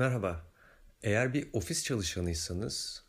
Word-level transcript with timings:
Merhaba. 0.00 0.46
Eğer 1.02 1.34
bir 1.34 1.48
ofis 1.52 1.84
çalışanıysanız 1.84 3.04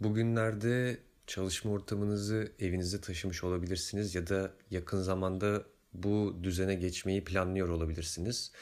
bugünlerde 0.00 0.98
çalışma 1.26 1.70
ortamınızı 1.70 2.52
evinize 2.58 3.00
taşımış 3.00 3.44
olabilirsiniz 3.44 4.14
ya 4.14 4.26
da 4.26 4.52
yakın 4.70 5.00
zamanda 5.00 5.62
bu 5.92 6.38
düzene 6.42 6.74
geçmeyi 6.74 7.24
planlıyor 7.24 7.68
olabilirsiniz. 7.68 8.52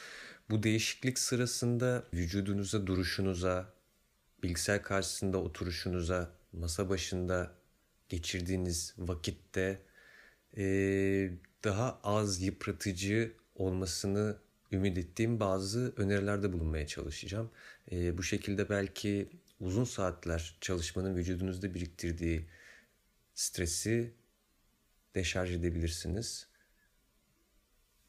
Bu 0.49 0.63
değişiklik 0.63 1.19
sırasında 1.19 2.03
vücudunuza, 2.13 2.87
duruşunuza, 2.87 3.73
bilgisayar 4.43 4.83
karşısında 4.83 5.37
oturuşunuza, 5.37 6.31
masa 6.53 6.89
başında 6.89 7.51
geçirdiğiniz 8.09 8.95
vakitte 8.97 9.81
daha 11.63 11.99
az 12.03 12.41
yıpratıcı 12.41 13.33
olmasını 13.55 14.37
ümit 14.71 14.97
ettiğim 14.97 15.39
bazı 15.39 15.93
önerilerde 15.97 16.53
bulunmaya 16.53 16.87
çalışacağım. 16.87 17.51
E, 17.91 18.17
bu 18.17 18.23
şekilde 18.23 18.69
belki 18.69 19.29
uzun 19.59 19.83
saatler 19.83 20.57
çalışmanın 20.61 21.15
vücudunuzda 21.15 21.73
biriktirdiği 21.73 22.47
stresi 23.33 24.13
deşarj 25.15 25.51
edebilirsiniz. 25.51 26.47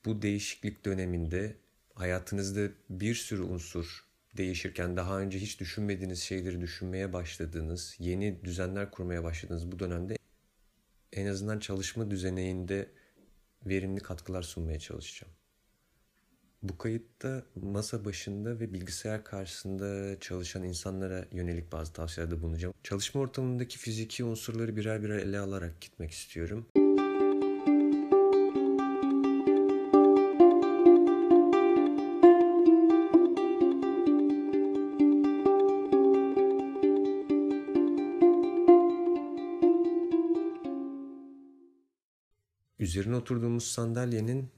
Bu 0.04 0.22
değişiklik 0.22 0.84
döneminde 0.84 1.56
hayatınızda 1.94 2.68
bir 2.90 3.14
sürü 3.14 3.42
unsur 3.42 4.09
değişirken 4.36 4.96
daha 4.96 5.20
önce 5.20 5.38
hiç 5.38 5.60
düşünmediğiniz 5.60 6.22
şeyleri 6.22 6.60
düşünmeye 6.60 7.12
başladığınız, 7.12 7.96
yeni 7.98 8.45
düzenler 8.45 8.90
kurmaya 8.90 9.24
başladığınız 9.24 9.72
bu 9.72 9.78
dönemde 9.78 10.16
en 11.12 11.26
azından 11.26 11.59
çalışma 11.59 12.10
düzeninde 12.10 12.90
verimli 13.66 14.00
katkılar 14.00 14.43
sunmaya 14.43 14.78
çalışacağım. 14.78 15.37
Bu 16.62 16.78
kayıtta 16.78 17.42
masa 17.54 18.04
başında 18.04 18.60
ve 18.60 18.73
bilgisayar 18.73 19.24
karşısında 19.24 20.20
çalışan 20.20 20.62
insanlara 20.62 21.24
yönelik 21.32 21.73
bazı 21.73 21.92
tavsiyelerde 21.92 22.42
bulunacağım. 22.42 22.74
Çalışma 22.82 23.20
ortamındaki 23.20 23.78
fiziki 23.78 24.24
unsurları 24.24 24.76
birer 24.76 25.02
birer 25.02 25.18
ele 25.18 25.38
alarak 25.38 25.80
gitmek 25.80 26.10
istiyorum. 26.10 26.66
Üzerine 42.78 43.16
oturduğumuz 43.16 43.65
sandalyenin 43.65 44.48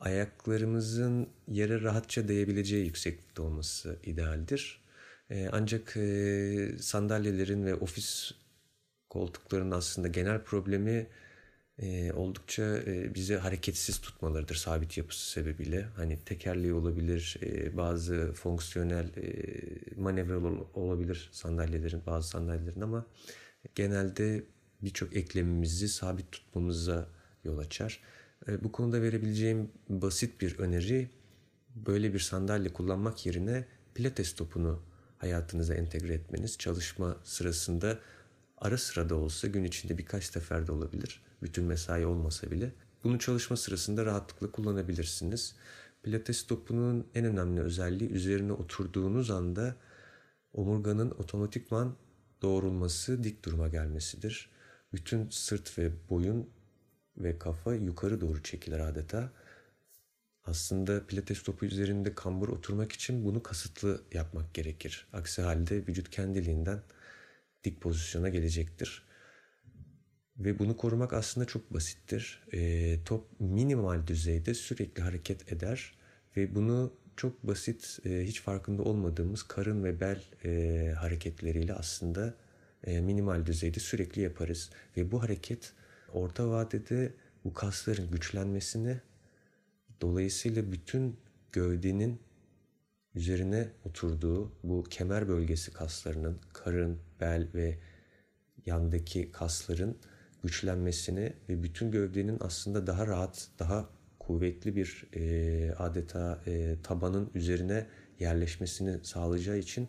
ayaklarımızın 0.00 1.28
yere 1.48 1.82
rahatça 1.82 2.28
değebileceği 2.28 2.86
yükseklikte 2.86 3.42
olması 3.42 3.98
idealdir. 4.04 4.80
Ee, 5.30 5.48
ancak 5.52 5.96
e, 5.96 6.70
sandalyelerin 6.80 7.66
ve 7.66 7.74
ofis 7.74 8.32
koltuklarının 9.10 9.70
aslında 9.70 10.08
genel 10.08 10.42
problemi 10.44 11.06
e, 11.78 12.12
oldukça 12.12 12.62
e, 12.62 13.14
bizi 13.14 13.36
hareketsiz 13.36 14.00
tutmalarıdır 14.00 14.54
sabit 14.54 14.98
yapısı 14.98 15.30
sebebiyle. 15.30 15.82
Hani 15.96 16.18
tekerleği 16.24 16.72
olabilir, 16.72 17.36
bazı 17.72 18.32
fonksiyonel 18.32 19.10
manevra 19.96 20.36
olabilir 20.74 21.28
sandalyelerin, 21.32 22.02
bazı 22.06 22.28
sandalyelerin 22.28 22.80
ama 22.80 23.06
genelde 23.74 24.44
birçok 24.82 25.16
eklemimizi 25.16 25.88
sabit 25.88 26.32
tutmamıza 26.32 27.08
yol 27.44 27.58
açar. 27.58 28.00
E, 28.48 28.64
bu 28.64 28.72
konuda 28.72 29.02
verebileceğim 29.02 29.70
basit 29.88 30.40
bir 30.40 30.58
öneri 30.58 31.10
böyle 31.74 32.14
bir 32.14 32.18
sandalye 32.18 32.72
kullanmak 32.72 33.26
yerine 33.26 33.64
pilates 33.94 34.34
topunu 34.34 34.82
hayatınıza 35.18 35.74
entegre 35.74 36.14
etmeniz. 36.14 36.58
Çalışma 36.58 37.16
sırasında 37.24 37.98
ara 38.58 38.78
sıra 38.78 39.08
da 39.08 39.14
olsa 39.14 39.48
gün 39.48 39.64
içinde 39.64 39.98
birkaç 39.98 40.24
sefer 40.24 40.66
de 40.66 40.72
olabilir. 40.72 41.22
Bütün 41.42 41.64
mesai 41.64 42.06
olmasa 42.06 42.50
bile. 42.50 42.72
Bunu 43.04 43.18
çalışma 43.18 43.56
sırasında 43.56 44.06
rahatlıkla 44.06 44.50
kullanabilirsiniz. 44.50 45.56
Pilates 46.02 46.46
topunun 46.46 47.06
en 47.14 47.24
önemli 47.24 47.60
özelliği 47.60 48.10
üzerine 48.10 48.52
oturduğunuz 48.52 49.30
anda 49.30 49.76
omurganın 50.52 51.10
otomatikman 51.10 51.96
doğrulması, 52.42 53.24
dik 53.24 53.44
duruma 53.44 53.68
gelmesidir. 53.68 54.50
Bütün 54.92 55.28
sırt 55.30 55.78
ve 55.78 55.92
boyun 56.10 56.50
ve 57.18 57.38
kafa 57.38 57.74
yukarı 57.74 58.20
doğru 58.20 58.42
çekilir 58.42 58.78
adeta. 58.78 59.32
Aslında 60.44 61.06
pilates 61.06 61.42
topu 61.42 61.66
üzerinde 61.66 62.14
kambur 62.14 62.48
oturmak 62.48 62.92
için 62.92 63.24
bunu 63.24 63.42
kasıtlı 63.42 64.02
yapmak 64.12 64.54
gerekir. 64.54 65.06
Aksi 65.12 65.42
halde 65.42 65.86
vücut 65.86 66.10
kendiliğinden 66.10 66.82
dik 67.64 67.80
pozisyona 67.80 68.28
gelecektir. 68.28 69.02
Ve 70.36 70.58
bunu 70.58 70.76
korumak 70.76 71.12
aslında 71.12 71.46
çok 71.46 71.74
basittir. 71.74 72.42
E, 72.52 73.04
top 73.04 73.40
minimal 73.40 74.06
düzeyde 74.06 74.54
sürekli 74.54 75.02
hareket 75.02 75.52
eder 75.52 75.98
ve 76.36 76.54
bunu 76.54 76.92
çok 77.16 77.42
basit, 77.42 77.98
e, 78.04 78.24
hiç 78.24 78.40
farkında 78.40 78.82
olmadığımız 78.82 79.42
karın 79.42 79.84
ve 79.84 80.00
bel 80.00 80.22
e, 80.44 80.92
hareketleriyle 80.92 81.74
aslında 81.74 82.34
e, 82.84 83.00
minimal 83.00 83.46
düzeyde 83.46 83.80
sürekli 83.80 84.22
yaparız. 84.22 84.70
Ve 84.96 85.10
bu 85.10 85.22
hareket 85.22 85.72
orta 86.12 86.50
vadede 86.50 87.14
bu 87.44 87.54
kasların 87.54 88.10
güçlenmesini 88.10 89.00
dolayısıyla 90.00 90.72
bütün 90.72 91.16
gövdenin 91.52 92.20
üzerine 93.14 93.68
oturduğu 93.84 94.52
bu 94.62 94.84
kemer 94.84 95.28
bölgesi 95.28 95.72
kaslarının, 95.72 96.38
karın, 96.52 96.98
bel 97.20 97.48
ve 97.54 97.78
yandaki 98.66 99.32
kasların 99.32 99.96
güçlenmesini 100.42 101.32
ve 101.48 101.62
bütün 101.62 101.90
gövdenin 101.90 102.36
aslında 102.40 102.86
daha 102.86 103.06
rahat, 103.06 103.48
daha 103.58 103.88
kuvvetli 104.18 104.76
bir 104.76 105.06
e, 105.14 105.72
adeta 105.72 106.42
e, 106.46 106.76
tabanın 106.82 107.30
üzerine 107.34 107.86
yerleşmesini 108.18 109.04
sağlayacağı 109.04 109.58
için 109.58 109.88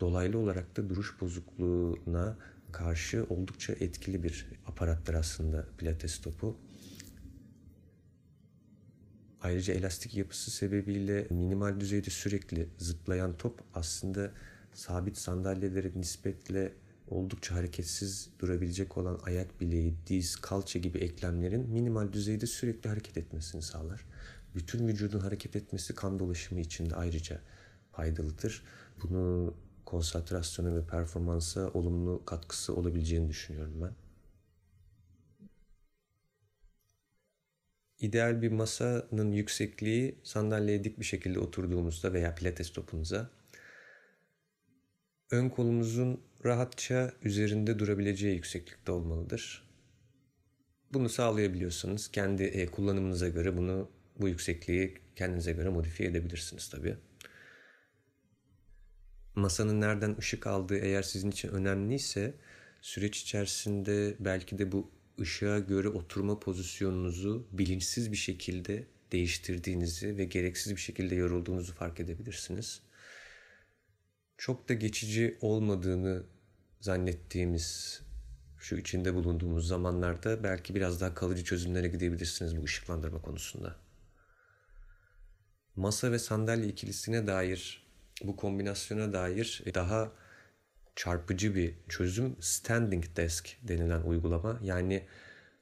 dolaylı 0.00 0.38
olarak 0.38 0.76
da 0.76 0.88
duruş 0.88 1.20
bozukluğuna 1.20 2.36
karşı 2.76 3.26
oldukça 3.28 3.72
etkili 3.72 4.22
bir 4.22 4.46
aparattır 4.66 5.14
aslında 5.14 5.66
pilates 5.78 6.20
topu. 6.20 6.56
Ayrıca 9.40 9.74
elastik 9.74 10.14
yapısı 10.14 10.50
sebebiyle 10.50 11.26
minimal 11.30 11.80
düzeyde 11.80 12.10
sürekli 12.10 12.68
zıplayan 12.78 13.36
top 13.36 13.60
aslında 13.74 14.32
sabit 14.72 15.18
sandalyelere 15.18 15.92
nispetle 15.94 16.72
oldukça 17.08 17.54
hareketsiz 17.54 18.30
durabilecek 18.38 18.96
olan 18.96 19.20
ayak 19.24 19.60
bileği, 19.60 19.94
diz, 20.06 20.36
kalça 20.36 20.78
gibi 20.78 20.98
eklemlerin 20.98 21.70
minimal 21.70 22.12
düzeyde 22.12 22.46
sürekli 22.46 22.88
hareket 22.88 23.16
etmesini 23.16 23.62
sağlar. 23.62 24.06
Bütün 24.54 24.88
vücudun 24.88 25.20
hareket 25.20 25.56
etmesi 25.56 25.94
kan 25.94 26.18
dolaşımı 26.18 26.60
için 26.60 26.90
de 26.90 26.94
ayrıca 26.94 27.40
faydalıdır. 27.92 28.62
Bunu 29.02 29.54
konsantrasyona 29.86 30.76
ve 30.76 30.86
performansa 30.86 31.70
olumlu 31.74 32.24
katkısı 32.24 32.74
olabileceğini 32.76 33.28
düşünüyorum 33.28 33.82
ben. 33.82 33.94
İdeal 37.98 38.42
bir 38.42 38.52
masanın 38.52 39.32
yüksekliği 39.32 40.18
sandalyeye 40.22 40.84
dik 40.84 41.00
bir 41.00 41.04
şekilde 41.04 41.38
oturduğumuzda 41.38 42.12
veya 42.12 42.34
pilates 42.34 42.72
topunuza 42.72 43.30
ön 45.30 45.48
kolumuzun 45.48 46.20
rahatça 46.44 47.12
üzerinde 47.22 47.78
durabileceği 47.78 48.34
yükseklikte 48.34 48.92
olmalıdır. 48.92 49.68
Bunu 50.92 51.08
sağlayabiliyorsanız 51.08 52.10
kendi 52.10 52.42
e, 52.42 52.66
kullanımınıza 52.66 53.28
göre 53.28 53.56
bunu 53.56 53.90
bu 54.20 54.28
yüksekliği 54.28 54.94
kendinize 55.16 55.52
göre 55.52 55.68
modifiye 55.68 56.08
edebilirsiniz 56.08 56.68
tabii. 56.68 56.96
Masanın 59.36 59.80
nereden 59.80 60.16
ışık 60.18 60.46
aldığı 60.46 60.78
eğer 60.78 61.02
sizin 61.02 61.30
için 61.30 61.48
önemliyse 61.48 62.34
süreç 62.80 63.22
içerisinde 63.22 64.16
belki 64.20 64.58
de 64.58 64.72
bu 64.72 64.90
ışığa 65.20 65.58
göre 65.58 65.88
oturma 65.88 66.40
pozisyonunuzu 66.40 67.46
bilinçsiz 67.52 68.12
bir 68.12 68.16
şekilde 68.16 68.86
değiştirdiğinizi 69.12 70.16
ve 70.16 70.24
gereksiz 70.24 70.72
bir 70.72 70.80
şekilde 70.80 71.14
yorulduğunuzu 71.14 71.74
fark 71.74 72.00
edebilirsiniz. 72.00 72.80
Çok 74.38 74.68
da 74.68 74.74
geçici 74.74 75.38
olmadığını 75.40 76.22
zannettiğimiz 76.80 78.00
şu 78.58 78.76
içinde 78.76 79.14
bulunduğumuz 79.14 79.68
zamanlarda 79.68 80.44
belki 80.44 80.74
biraz 80.74 81.00
daha 81.00 81.14
kalıcı 81.14 81.44
çözümlere 81.44 81.88
gidebilirsiniz 81.88 82.56
bu 82.56 82.64
ışıklandırma 82.64 83.22
konusunda. 83.22 83.76
Masa 85.76 86.12
ve 86.12 86.18
sandalye 86.18 86.68
ikilisine 86.68 87.26
dair, 87.26 87.85
bu 88.22 88.36
kombinasyona 88.36 89.12
dair 89.12 89.62
daha 89.74 90.12
çarpıcı 90.96 91.54
bir 91.54 91.74
çözüm 91.88 92.36
standing 92.40 93.04
desk 93.16 93.56
denilen 93.62 94.02
uygulama. 94.02 94.60
Yani 94.62 95.06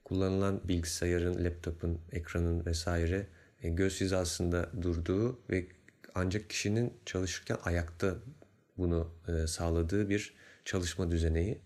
kullanılan 0.05 0.61
bilgisayarın, 0.69 1.45
laptopun, 1.45 2.01
ekranın 2.13 2.67
vesaire 2.67 3.27
e, 3.63 3.69
göz 3.69 4.01
hizasında 4.01 4.71
durduğu 4.83 5.41
ve 5.51 5.67
ancak 6.15 6.51
kişinin 6.51 6.93
çalışırken 7.07 7.59
ayakta 7.65 8.17
bunu 8.79 9.15
e, 9.29 9.47
sağladığı 9.47 10.11
bir 10.11 10.35
çalışma 10.65 11.11
düzeneği. 11.11 11.59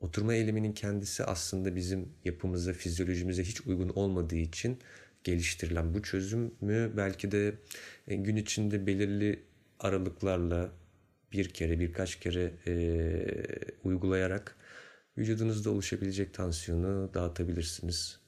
Oturma 0.00 0.34
eyleminin 0.34 0.72
kendisi 0.72 1.24
aslında 1.24 1.76
bizim 1.76 2.08
yapımıza, 2.24 2.72
fizyolojimize 2.72 3.44
hiç 3.44 3.66
uygun 3.66 3.88
olmadığı 3.88 4.36
için 4.36 4.78
geliştirilen 5.24 5.94
bu 5.94 6.02
çözümü 6.02 6.96
belki 6.96 7.32
de 7.32 7.54
e, 8.08 8.16
gün 8.16 8.36
içinde 8.36 8.86
belirli 8.86 9.47
aralıklarla 9.80 10.72
bir 11.32 11.48
kere 11.48 11.80
birkaç 11.80 12.20
kere 12.20 12.52
e, 12.66 12.72
uygulayarak 13.84 14.56
vücudunuzda 15.18 15.70
oluşabilecek 15.70 16.34
tansiyonu 16.34 17.10
dağıtabilirsiniz. 17.14 18.20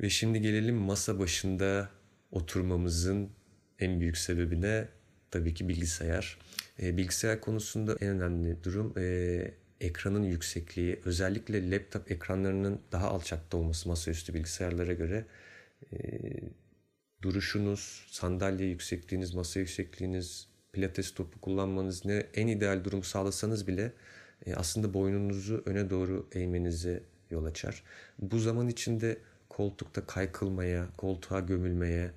Ve 0.00 0.10
şimdi 0.10 0.40
gelelim 0.40 0.76
masa 0.76 1.18
başında 1.18 1.90
oturmamızın 2.30 3.30
en 3.78 4.00
büyük 4.00 4.16
sebebine 4.16 4.88
tabii 5.30 5.54
ki 5.54 5.68
bilgisayar. 5.68 6.38
E, 6.82 6.96
bilgisayar 6.96 7.40
konusunda 7.40 7.96
en 8.00 8.08
önemli 8.08 8.64
durum 8.64 8.94
e, 8.98 9.54
ekranın 9.80 10.22
yüksekliği. 10.22 11.00
Özellikle 11.04 11.70
laptop 11.70 12.10
ekranlarının 12.10 12.80
daha 12.92 13.08
alçakta 13.08 13.56
olması 13.56 13.88
masaüstü 13.88 14.34
bilgisayarlara 14.34 14.92
göre 14.92 15.24
e, 15.92 15.98
duruşunuz, 17.22 18.06
sandalye 18.10 18.66
yüksekliğiniz, 18.66 19.34
masa 19.34 19.60
yüksekliğiniz, 19.60 20.48
pilates 20.72 21.14
topu 21.14 21.40
kullanmanız 21.40 22.04
ne 22.04 22.26
en 22.34 22.46
ideal 22.46 22.84
durumu 22.84 23.02
sağlasanız 23.02 23.66
bile 23.66 23.92
e, 24.46 24.54
aslında 24.54 24.94
boynunuzu 24.94 25.62
öne 25.66 25.90
doğru 25.90 26.26
eğmenize 26.32 27.02
yol 27.30 27.44
açar. 27.44 27.82
Bu 28.18 28.38
zaman 28.38 28.68
içinde 28.68 29.18
koltukta 29.48 30.06
kaykılmaya, 30.06 30.86
koltuğa 30.96 31.40
gömülmeye 31.40 32.10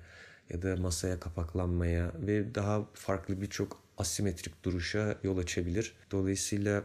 ya 0.50 0.62
da 0.62 0.76
masaya 0.76 1.20
kapaklanmaya 1.20 2.12
ve 2.14 2.54
daha 2.54 2.88
farklı 2.94 3.40
birçok 3.40 3.82
asimetrik 3.98 4.64
duruşa 4.64 5.18
yol 5.22 5.38
açabilir. 5.38 5.96
Dolayısıyla 6.10 6.84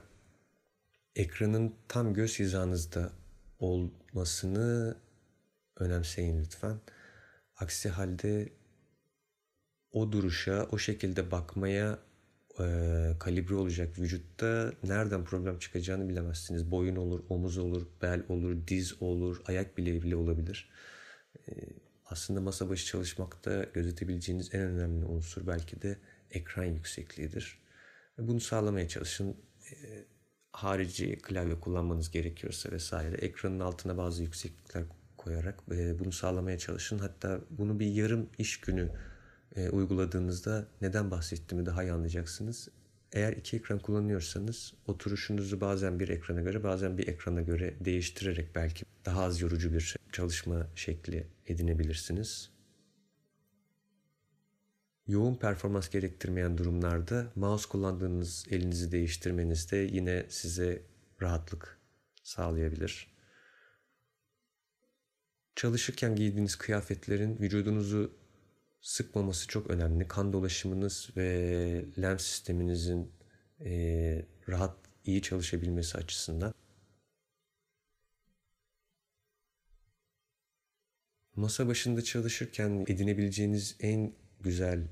ekranın 1.16 1.74
tam 1.88 2.14
göz 2.14 2.40
hizanızda 2.40 3.12
olmasını 3.60 4.98
önemseyin 5.80 6.42
lütfen. 6.42 6.76
Aksi 7.60 7.90
halde 7.90 8.50
o 9.92 10.12
duruşa, 10.12 10.68
o 10.72 10.78
şekilde 10.78 11.32
bakmaya 11.32 12.00
e, 12.60 12.66
kalibre 13.20 13.56
olacak 13.56 14.00
vücutta 14.00 14.74
nereden 14.84 15.24
problem 15.26 15.60
çıkacağını 15.60 16.10
bilemezsiniz. 16.10 16.72
Boyun 16.72 16.96
olur, 16.96 17.24
omuz 17.30 17.58
olur, 17.58 17.88
bel 18.02 18.24
olur, 18.30 18.68
diz 18.68 19.02
olur, 19.02 19.42
ayak 19.48 19.78
bileği 19.78 20.04
bile 20.04 20.16
olabilir. 20.16 20.70
E, 21.48 21.52
aslında 22.06 22.42
masa 22.42 22.70
başı 22.70 22.86
çalışmakta 22.86 23.64
gözetebileceğiniz 23.74 24.56
en 24.56 24.62
önemli 24.62 25.06
unsur 25.06 25.48
belki 25.48 25.82
de 25.82 25.98
ekran 26.32 26.66
yüksekliğidir. 26.66 27.60
Bunu 28.18 28.40
sağlamaya 28.40 28.88
çalışın. 28.88 29.38
E, 29.72 30.06
harici 30.52 31.18
klavye 31.18 31.60
kullanmanız 31.60 32.12
gerekiyorsa 32.12 32.72
vesaire 32.72 33.16
ekranın 33.16 33.60
altına 33.60 33.98
bazı 33.98 34.24
yükseklikler 34.24 34.84
koyarak 35.20 35.64
e, 35.72 36.00
bunu 36.00 36.12
sağlamaya 36.12 36.58
çalışın. 36.58 37.00
Hatta 37.00 37.42
bunu 37.50 37.80
bir 37.80 37.86
yarım 37.86 38.30
iş 38.38 38.62
günü 38.62 38.92
e, 39.56 39.70
uyguladığınızda 39.70 40.68
neden 40.82 41.12
bahsettiğimi 41.12 41.66
daha 41.66 41.84
iyi 41.84 41.92
anlayacaksınız. 41.92 42.70
Eğer 43.12 43.34
iki 43.34 43.58
ekran 43.58 43.80
kullanıyorsanız 43.80 44.74
oturuşunuzu 44.88 45.62
bazen 45.62 46.00
bir 46.00 46.10
ekrana 46.10 46.42
göre 46.42 46.64
bazen 46.64 46.98
bir 46.98 47.08
ekrana 47.08 47.42
göre 47.42 47.76
değiştirerek 47.86 48.56
belki 48.56 48.86
daha 49.06 49.24
az 49.24 49.42
yorucu 49.42 49.74
bir 49.74 49.96
çalışma 50.12 50.68
şekli 50.76 51.28
edinebilirsiniz. 51.48 52.50
Yoğun 55.08 55.36
performans 55.36 55.90
gerektirmeyen 55.90 56.58
durumlarda 56.58 57.32
mouse 57.36 57.70
kullandığınız 57.70 58.46
elinizi 58.50 58.92
değiştirmeniz 58.92 59.72
de 59.72 59.78
yine 59.78 60.26
size 60.30 60.82
rahatlık 61.22 61.78
sağlayabilir. 62.24 63.19
Çalışırken 65.60 66.16
giydiğiniz 66.16 66.56
kıyafetlerin 66.56 67.40
vücudunuzu 67.40 68.14
sıkmaması 68.82 69.48
çok 69.48 69.70
önemli. 69.70 70.08
Kan 70.08 70.34
dolaşımınız 70.34 71.10
ve 71.18 71.86
lenf 72.02 72.22
sisteminizin 72.22 73.12
e, 73.60 73.72
rahat, 74.50 74.78
iyi 75.06 75.22
çalışabilmesi 75.22 75.98
açısından. 75.98 76.54
Masa 81.36 81.68
başında 81.68 82.04
çalışırken 82.04 82.86
edinebileceğiniz 82.88 83.76
en 83.80 84.14
güzel 84.42 84.88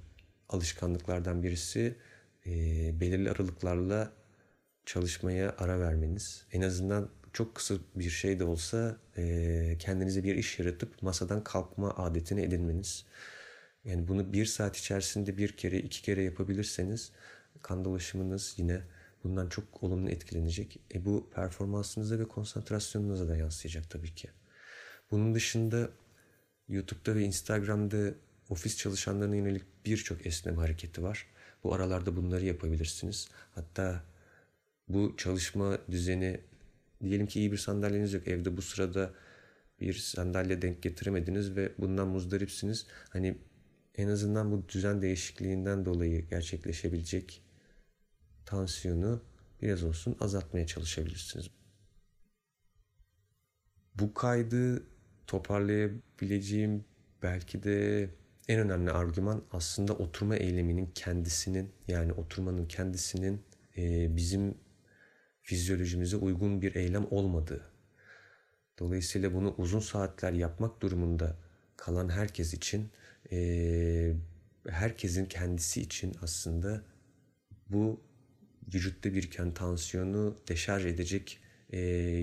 alışkanlıklardan 0.50 1.44
birisi 1.44 1.96
e, 2.46 2.52
belirli 3.00 3.31
aralıklarla 3.31 4.13
çalışmaya 4.86 5.56
ara 5.58 5.80
vermeniz. 5.80 6.46
En 6.52 6.62
azından 6.62 7.10
çok 7.38 7.56
kısa 7.56 7.75
bir 7.95 8.10
şey 8.10 8.39
de 8.39 8.44
olsa 8.44 8.98
e, 9.18 9.75
kendinize 9.80 10.24
bir 10.24 10.36
iş 10.36 10.60
yaratıp 10.60 11.01
masadan 11.01 11.44
kalkma 11.44 11.95
adetini 11.98 12.42
edinmeniz. 12.42 13.06
Yani 13.86 14.07
bunu 14.07 14.34
bir 14.34 14.45
saat 14.45 14.78
içerisinde 14.78 15.38
bir 15.38 15.57
kere 15.57 15.80
iki 15.80 16.01
kere 16.01 16.24
yapabilirseniz 16.24 17.12
kan 17.62 17.86
dolaşımınız 17.86 18.54
yine 18.57 18.81
bundan 19.24 19.50
çok 19.50 19.84
olumlu 19.84 20.10
etkilenecek. 20.10 20.80
E 20.94 21.06
bu 21.06 21.30
performansınıza 21.36 22.19
ve 22.19 22.28
konsantrasyonunuza 22.28 23.28
da 23.28 23.38
yansıyacak 23.38 23.89
tabii 23.89 24.16
ki. 24.16 24.30
Bunun 25.12 25.36
dışında 25.36 25.89
YouTube'da 26.68 27.16
ve 27.16 27.24
Instagram'da 27.24 28.13
ofis 28.50 28.78
çalışanlarına 28.78 29.36
yönelik 29.36 29.63
birçok 29.86 30.25
esneme 30.25 30.57
hareketi 30.57 31.04
var. 31.04 31.28
Bu 31.63 31.74
aralarda 31.74 32.16
bunları 32.16 32.45
yapabilirsiniz. 32.45 33.28
Hatta 33.56 34.04
bu 34.88 35.13
çalışma 35.18 35.78
düzeni 35.92 36.39
diyelim 37.04 37.28
ki 37.28 37.40
iyi 37.40 37.52
bir 37.52 37.58
sandalyeniz 37.58 38.14
yok 38.14 38.28
evde 38.28 38.58
bu 38.58 38.62
sırada 38.62 39.14
bir 39.80 39.94
sandalye 39.94 40.62
denk 40.62 40.84
getiremediniz 40.84 41.56
ve 41.56 41.72
bundan 41.78 42.08
muzdaripsiniz. 42.08 42.88
Hani 43.10 43.38
en 43.96 44.08
azından 44.08 44.52
bu 44.52 44.70
düzen 44.70 45.02
değişikliğinden 45.02 45.86
dolayı 45.86 46.30
gerçekleşebilecek 46.30 47.44
tansiyonu 48.46 49.22
biraz 49.62 49.84
olsun 49.84 50.18
azaltmaya 50.20 50.68
çalışabilirsiniz. 50.68 51.50
Bu 53.96 54.13
kaydı 54.13 54.84
toparlayabileceğim 55.27 56.86
belki 57.24 57.63
de 57.63 58.10
en 58.48 58.60
önemli 58.60 58.92
argüman 58.92 59.44
aslında 59.51 59.94
oturma 59.94 60.36
eyleminin 60.36 60.92
kendisinin 60.96 61.72
yani 61.88 62.13
oturmanın 62.13 62.66
kendisinin 62.66 63.42
bizim 64.16 64.56
fizyolojimize 65.48 66.18
uygun 66.18 66.62
bir 66.62 66.75
eylem 66.75 67.08
olmadığı. 67.12 67.62
Dolayısıyla 68.80 69.34
bunu 69.34 69.56
uzun 69.58 69.80
saatler 69.80 70.32
yapmak 70.32 70.82
durumunda 70.82 71.36
kalan 71.77 72.10
herkes 72.10 72.54
için 72.54 72.89
herkesin 74.70 75.25
kendisi 75.25 75.82
için 75.82 76.16
aslında 76.22 76.82
bu 77.70 78.01
vücutta 78.74 79.13
biriken 79.13 79.54
tansiyonu 79.54 80.38
deşarj 80.48 80.86
edecek 80.86 81.39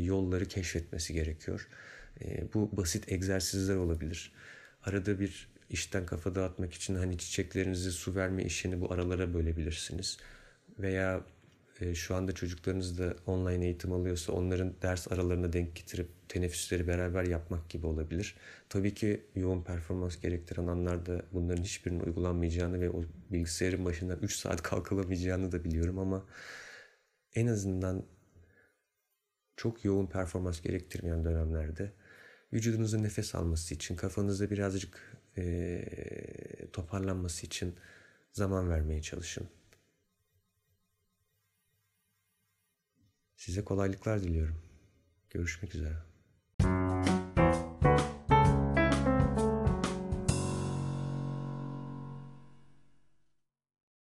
yolları 0.07 0.49
keşfetmesi 0.49 1.15
gerekiyor. 1.15 1.69
Bu 2.55 2.77
basit 2.77 3.13
egzersizler 3.13 3.77
olabilir. 3.77 4.33
Arada 4.83 5.21
bir 5.21 5.49
işten 5.71 6.07
kafa 6.07 6.35
dağıtmak 6.35 6.73
için 6.73 6.95
hani 6.95 7.19
çiçeklerinizi 7.19 7.93
su 7.93 8.15
verme 8.15 8.45
işini 8.45 8.81
bu 8.81 8.93
aralara 8.93 9.35
bölebilirsiniz. 9.35 10.19
Veya 10.79 11.25
e, 11.81 11.95
şu 11.95 12.15
anda 12.15 12.33
çocuklarınız 12.33 12.99
da 12.99 13.17
online 13.27 13.65
eğitim 13.65 13.93
alıyorsa 13.93 14.33
onların 14.33 14.75
ders 14.83 15.13
aralarına 15.13 15.53
denk 15.53 15.77
getirip 15.77 16.09
teneffüsleri 16.29 16.87
beraber 16.87 17.25
yapmak 17.27 17.71
gibi 17.71 17.87
olabilir. 17.87 18.37
Tabii 18.69 18.95
ki 18.95 19.27
yoğun 19.35 19.63
performans 19.63 20.21
gerektiren 20.21 20.67
anlarda 20.67 21.23
bunların 21.33 21.63
hiçbirinin 21.63 22.01
uygulanmayacağını 22.01 22.81
ve 22.81 22.91
o 22.91 23.05
bilgisayarın 23.33 23.85
başından 23.85 24.19
3 24.23 24.37
saat 24.37 24.63
kalkılamayacağını 24.71 25.53
da 25.53 25.65
biliyorum 25.65 25.99
ama 25.99 26.27
en 27.35 27.47
azından 27.47 28.05
çok 29.57 29.85
yoğun 29.85 30.07
performans 30.07 30.61
gerektirmeyen 30.61 31.25
dönemlerde 31.25 31.93
vücudunuzun 32.53 33.03
nefes 33.03 33.35
alması 33.35 33.75
için, 33.75 33.97
kafanızda 33.97 34.51
birazcık 34.51 35.19
e, 35.39 35.85
toparlanması 36.73 37.47
için 37.47 37.75
zaman 38.33 38.71
vermeye 38.71 39.03
çalışın. 39.03 39.49
Size 43.45 43.65
kolaylıklar 43.65 44.23
diliyorum. 44.23 44.57
Görüşmek 45.31 45.75
üzere. 45.75 45.97